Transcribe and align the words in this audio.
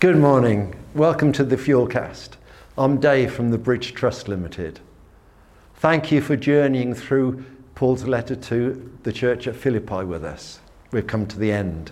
Good 0.00 0.16
morning. 0.16 0.76
Welcome 0.94 1.32
to 1.32 1.42
the 1.42 1.56
Fuelcast. 1.56 2.36
I'm 2.78 3.00
Dave 3.00 3.34
from 3.34 3.50
the 3.50 3.58
Bridge 3.58 3.94
Trust 3.94 4.28
Limited. 4.28 4.78
Thank 5.74 6.12
you 6.12 6.20
for 6.20 6.36
journeying 6.36 6.94
through 6.94 7.44
Paul's 7.74 8.04
letter 8.04 8.36
to 8.36 8.92
the 9.02 9.12
church 9.12 9.48
at 9.48 9.56
Philippi 9.56 10.04
with 10.04 10.24
us. 10.24 10.60
We've 10.92 11.04
come 11.04 11.26
to 11.26 11.36
the 11.36 11.50
end. 11.50 11.90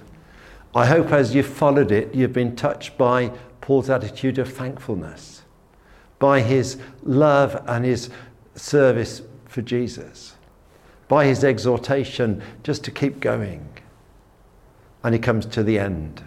I 0.73 0.87
hope 0.87 1.11
as 1.11 1.35
you've 1.35 1.49
followed 1.49 1.91
it, 1.91 2.15
you've 2.15 2.33
been 2.33 2.55
touched 2.55 2.97
by 2.97 3.33
Paul's 3.61 3.91
attitude 3.91 4.39
of 4.39 4.53
thankfulness, 4.53 5.43
by 6.21 6.43
his 6.43 6.79
love 7.03 7.61
and 7.67 7.85
his 7.85 8.09
service 8.55 9.21
for 9.47 9.63
Jesus, 9.63 10.37
by 11.09 11.25
his 11.25 11.43
exhortation 11.43 12.41
just 12.63 12.85
to 12.85 12.93
keep 12.93 13.19
going. 13.19 13.69
And 15.03 15.13
he 15.13 15.19
comes 15.19 15.45
to 15.47 15.65
the 15.65 15.81
end. 15.81 16.23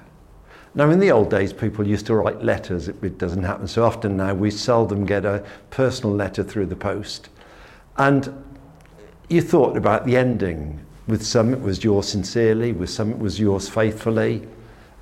Now, 0.76 0.90
in 0.92 1.00
the 1.00 1.12
old 1.12 1.30
days, 1.32 1.52
people 1.52 1.88
used 1.88 2.06
to 2.08 2.16
write 2.16 2.44
letters. 2.44 2.88
It, 2.88 3.04
it, 3.04 3.18
doesn't 3.18 3.44
happen 3.44 3.68
so 3.68 3.84
often 3.84 4.18
now. 4.18 4.34
We 4.34 4.52
seldom 4.52 5.06
get 5.06 5.26
a 5.26 5.44
personal 5.72 6.16
letter 6.16 6.44
through 6.44 6.68
the 6.68 6.76
post. 6.76 7.30
And 7.98 8.44
you 9.30 9.42
thought 9.42 9.76
about 9.76 10.06
the 10.06 10.16
ending. 10.16 10.80
With 11.08 11.26
some, 11.26 11.54
it 11.54 11.62
was 11.62 11.84
yours 11.84 12.08
sincerely. 12.08 12.72
With 12.72 12.92
some, 12.92 13.12
it 13.12 13.18
was 13.18 13.40
yours 13.40 13.68
faithfully. 13.68 14.48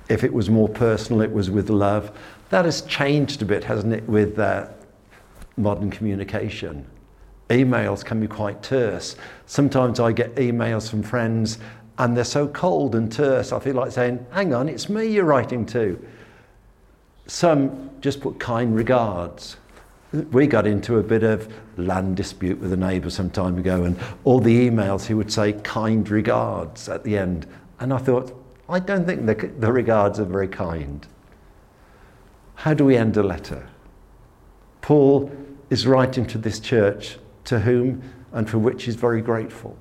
If 0.08 0.24
it 0.24 0.32
was 0.32 0.48
more 0.48 0.68
personal, 0.68 1.20
it 1.20 1.30
was 1.30 1.50
with 1.50 1.68
love. 1.68 2.16
That 2.48 2.64
has 2.64 2.80
changed 2.82 3.42
a 3.42 3.44
bit, 3.44 3.62
hasn't 3.62 3.92
it, 3.92 4.08
with 4.08 4.38
uh, 4.38 4.68
modern 5.58 5.90
communication? 5.90 6.86
Emails 7.50 8.04
can 8.04 8.20
be 8.20 8.26
quite 8.26 8.62
terse. 8.62 9.16
Sometimes 9.44 10.00
I 10.00 10.12
get 10.12 10.34
emails 10.36 10.88
from 10.88 11.02
friends 11.02 11.58
and 11.98 12.16
they're 12.16 12.24
so 12.24 12.46
cold 12.48 12.94
and 12.94 13.10
terse, 13.10 13.52
I 13.52 13.58
feel 13.58 13.74
like 13.74 13.90
saying, 13.90 14.24
hang 14.30 14.54
on, 14.54 14.68
it's 14.68 14.88
me 14.88 15.06
you're 15.06 15.24
writing 15.24 15.66
to. 15.66 16.02
Some 17.26 17.90
just 18.00 18.20
put 18.20 18.38
kind 18.38 18.74
regards. 18.74 19.56
We 20.30 20.46
got 20.46 20.66
into 20.66 20.98
a 20.98 21.02
bit 21.02 21.24
of 21.24 21.52
land 21.76 22.16
dispute 22.16 22.60
with 22.60 22.72
a 22.72 22.76
neighbour 22.76 23.10
some 23.10 23.30
time 23.30 23.58
ago, 23.58 23.84
and 23.84 23.98
all 24.24 24.38
the 24.38 24.70
emails 24.70 25.06
he 25.06 25.14
would 25.14 25.30
say 25.30 25.52
kind 25.52 26.08
regards 26.08 26.88
at 26.88 27.02
the 27.02 27.18
end. 27.18 27.46
And 27.80 27.92
I 27.92 27.98
thought, 27.98 28.32
I 28.68 28.78
don't 28.78 29.04
think 29.04 29.26
the, 29.26 29.34
the 29.58 29.72
regards 29.72 30.20
are 30.20 30.24
very 30.24 30.48
kind. 30.48 31.06
How 32.54 32.74
do 32.74 32.84
we 32.84 32.96
end 32.96 33.16
a 33.16 33.22
letter? 33.22 33.68
Paul 34.80 35.30
is 35.68 35.86
writing 35.86 36.26
to 36.26 36.38
this 36.38 36.60
church 36.60 37.18
to 37.44 37.60
whom 37.60 38.02
and 38.32 38.48
for 38.48 38.58
which 38.58 38.84
he's 38.84 38.94
very 38.94 39.20
grateful. 39.20 39.76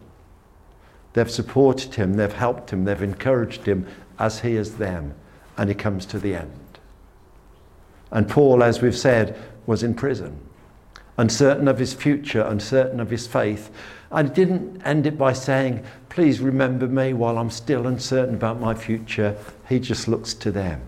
They've 1.18 1.32
supported 1.32 1.96
him, 1.96 2.14
they've 2.14 2.32
helped 2.32 2.70
him, 2.70 2.86
they've 2.86 3.02
encouraged 3.02 3.66
him 3.66 3.88
as 4.20 4.42
he 4.42 4.56
is 4.56 4.78
them. 4.78 5.16
And 5.58 5.68
he 5.68 5.74
comes 5.74 6.06
to 6.06 6.20
the 6.20 6.36
end. 6.36 6.78
And 8.12 8.30
Paul, 8.30 8.62
as 8.62 8.84
we've 8.84 8.96
said, 8.96 9.36
was 9.66 9.82
in 9.82 9.96
prison, 9.96 10.40
uncertain 11.18 11.68
of 11.68 11.80
his 11.80 11.96
future, 11.96 12.42
uncertain 12.42 13.00
of 13.00 13.10
his 13.10 13.26
faith. 13.26 13.72
And 14.12 14.28
he 14.28 14.36
didn't 14.36 14.80
end 14.86 15.08
it 15.08 15.18
by 15.18 15.34
saying, 15.34 15.84
Please 16.10 16.40
remember 16.40 16.88
me 16.88 17.14
while 17.14 17.40
I'm 17.40 17.50
still 17.50 17.88
uncertain 17.88 18.36
about 18.36 18.60
my 18.60 18.76
future. 18.76 19.36
He 19.68 19.80
just 19.80 20.08
looks 20.08 20.36
to 20.36 20.52
them. 20.52 20.84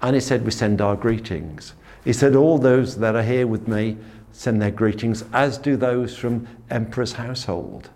And 0.00 0.14
he 0.14 0.20
said, 0.20 0.44
We 0.44 0.52
send 0.52 0.80
our 0.80 0.94
greetings. 0.94 1.74
He 2.04 2.12
said, 2.12 2.36
All 2.36 2.58
those 2.58 2.98
that 2.98 3.16
are 3.16 3.22
here 3.24 3.48
with 3.48 3.66
me 3.66 3.96
send 4.30 4.62
their 4.62 4.70
greetings, 4.70 5.24
as 5.32 5.58
do 5.58 5.76
those 5.76 6.16
from 6.16 6.46
Emperor's 6.70 7.14
household. 7.14 7.90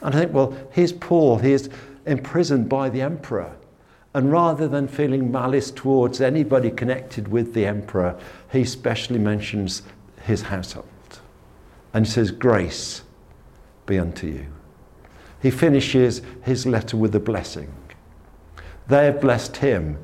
And 0.00 0.14
I 0.14 0.20
think, 0.20 0.32
well, 0.32 0.56
here's 0.72 0.92
Paul, 0.92 1.38
he 1.38 1.52
is 1.52 1.68
imprisoned 2.06 2.68
by 2.68 2.88
the 2.88 3.02
emperor. 3.02 3.56
And 4.14 4.32
rather 4.32 4.66
than 4.66 4.88
feeling 4.88 5.30
malice 5.30 5.70
towards 5.70 6.20
anybody 6.20 6.70
connected 6.70 7.28
with 7.28 7.54
the 7.54 7.66
emperor, 7.66 8.18
he 8.50 8.64
specially 8.64 9.18
mentions 9.18 9.82
his 10.22 10.42
household. 10.42 10.86
And 11.94 12.08
says, 12.08 12.30
Grace 12.30 13.02
be 13.86 13.98
unto 13.98 14.26
you. 14.26 14.46
He 15.40 15.50
finishes 15.50 16.22
his 16.42 16.66
letter 16.66 16.96
with 16.96 17.14
a 17.14 17.20
blessing. 17.20 17.72
They 18.88 19.06
have 19.06 19.20
blessed 19.20 19.56
him, 19.58 19.98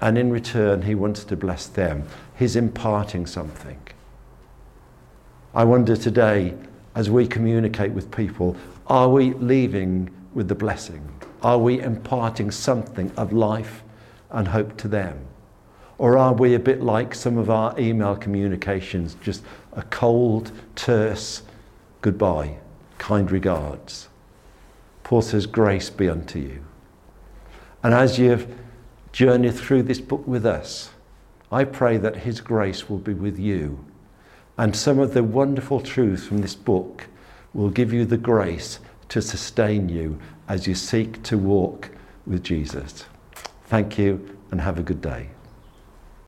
and 0.00 0.16
in 0.16 0.30
return, 0.30 0.82
he 0.82 0.94
wants 0.94 1.24
to 1.24 1.36
bless 1.36 1.66
them. 1.66 2.04
He's 2.38 2.56
imparting 2.56 3.26
something. 3.26 3.80
I 5.54 5.64
wonder 5.64 5.96
today, 5.96 6.54
as 7.00 7.08
we 7.08 7.26
communicate 7.26 7.92
with 7.92 8.10
people, 8.10 8.54
are 8.88 9.08
we 9.08 9.32
leaving 9.32 10.10
with 10.34 10.48
the 10.48 10.54
blessing? 10.54 11.02
Are 11.40 11.56
we 11.56 11.80
imparting 11.80 12.50
something 12.50 13.10
of 13.16 13.32
life 13.32 13.82
and 14.28 14.46
hope 14.46 14.76
to 14.76 14.86
them? 14.86 15.18
Or 15.96 16.18
are 16.18 16.34
we 16.34 16.54
a 16.54 16.58
bit 16.58 16.82
like 16.82 17.14
some 17.14 17.38
of 17.38 17.48
our 17.48 17.74
email 17.80 18.16
communications, 18.16 19.16
just 19.22 19.42
a 19.72 19.80
cold, 19.84 20.52
terse 20.76 21.40
goodbye, 22.02 22.58
kind 22.98 23.30
regards? 23.30 24.10
Paul 25.02 25.22
says, 25.22 25.46
Grace 25.46 25.88
be 25.88 26.06
unto 26.06 26.38
you. 26.38 26.62
And 27.82 27.94
as 27.94 28.18
you've 28.18 28.46
journeyed 29.12 29.54
through 29.54 29.84
this 29.84 30.00
book 30.00 30.26
with 30.26 30.44
us, 30.44 30.90
I 31.50 31.64
pray 31.64 31.96
that 31.96 32.16
His 32.16 32.42
grace 32.42 32.90
will 32.90 32.98
be 32.98 33.14
with 33.14 33.38
you. 33.38 33.86
And 34.60 34.76
some 34.76 34.98
of 34.98 35.14
the 35.14 35.24
wonderful 35.24 35.80
truths 35.80 36.26
from 36.26 36.42
this 36.42 36.54
book 36.54 37.06
will 37.54 37.70
give 37.70 37.94
you 37.94 38.04
the 38.04 38.18
grace 38.18 38.78
to 39.08 39.22
sustain 39.22 39.88
you 39.88 40.20
as 40.48 40.66
you 40.66 40.74
seek 40.74 41.22
to 41.22 41.38
walk 41.38 41.88
with 42.26 42.42
Jesus. 42.42 43.06
Thank 43.68 43.96
you 43.96 44.38
and 44.50 44.60
have 44.60 44.78
a 44.78 44.82
good 44.82 45.00
day. 45.00 45.30